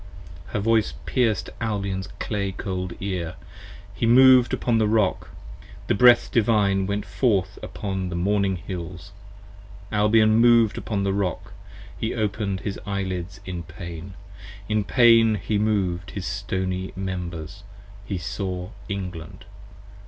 [0.01, 0.39] p.
[0.53, 3.35] 95 HER voice pierc'd Albion's clay cold ear,
[3.93, 5.29] he moved upon the Rock:
[5.85, 9.11] The Breath Divine went forth upon the morning hills,
[9.91, 11.53] Albion mov'd Upon the Rock,
[11.95, 14.15] he open'd his eyelids in pain;
[14.67, 17.61] in pain he mov'd His stony members,
[18.03, 19.45] he saw England.